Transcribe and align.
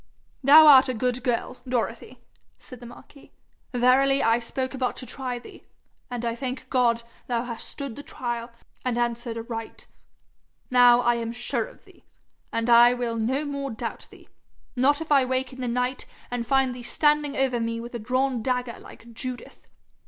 'Thou 0.43 0.65
art 0.65 0.89
a 0.89 0.95
good 0.95 1.23
girl, 1.23 1.57
Dorothy,' 1.69 2.17
said 2.57 2.79
the 2.79 2.87
marquis. 2.87 3.31
'Verily 3.71 4.23
I 4.23 4.39
spoke 4.39 4.75
but 4.79 4.95
to 4.95 5.05
try 5.05 5.37
thee, 5.37 5.63
and 6.09 6.25
I 6.25 6.33
thank 6.33 6.67
God 6.71 7.03
thou 7.27 7.43
hast 7.43 7.67
stood 7.69 7.95
the 7.95 8.01
trial, 8.01 8.49
and 8.83 8.97
answered 8.97 9.37
aright. 9.37 9.85
Now 10.71 11.07
am 11.07 11.29
I 11.29 11.33
sure 11.33 11.65
of 11.67 11.85
thee; 11.85 12.03
and 12.51 12.67
I 12.67 12.95
will 12.95 13.15
no 13.15 13.45
more 13.45 13.69
doubt 13.69 14.07
thee 14.09 14.27
not 14.75 15.01
if 15.01 15.11
I 15.11 15.23
wake 15.23 15.53
in 15.53 15.61
the 15.61 15.67
night 15.67 16.07
and 16.31 16.47
find 16.47 16.73
thee 16.73 16.81
standing 16.81 17.37
over 17.37 17.59
me 17.59 17.79
with 17.79 17.93
a 17.93 17.99
drawn 17.99 18.41
dagger 18.41 18.79
like 18.79 19.13
Judith. 19.13 19.67